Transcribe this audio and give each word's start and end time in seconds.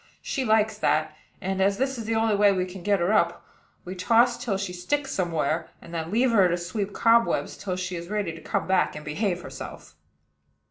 She 0.23 0.43
likes 0.43 0.79
that; 0.79 1.15
and, 1.41 1.61
as 1.61 1.77
this 1.77 1.95
is 1.99 2.05
the 2.05 2.15
only 2.15 2.33
way 2.35 2.51
we 2.51 2.65
can 2.65 2.81
get 2.81 2.99
her 2.99 3.13
up, 3.13 3.45
we 3.85 3.93
toss 3.93 4.43
till 4.43 4.57
she 4.57 4.73
sticks 4.73 5.11
somewhere, 5.11 5.69
and 5.79 5.93
then 5.93 6.09
leave 6.09 6.31
her 6.31 6.49
to 6.49 6.57
sweep 6.57 6.91
cobwebs 6.91 7.55
till 7.55 7.75
she 7.75 7.95
is 7.95 8.09
ready 8.09 8.33
to 8.33 8.41
come 8.41 8.65
back 8.65 8.95
and 8.95 9.05
behave 9.05 9.43
herself." 9.43 9.93